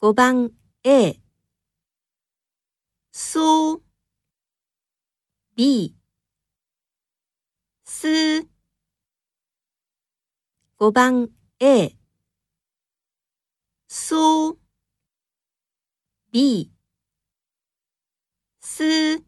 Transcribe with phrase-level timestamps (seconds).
[0.00, 0.52] 5番
[0.84, 1.20] A
[3.10, 3.82] 苏
[5.56, 5.96] B
[7.84, 8.46] す。
[10.78, 11.96] 5番 A
[13.88, 14.56] 苏
[16.30, 16.70] B
[18.60, 19.27] す。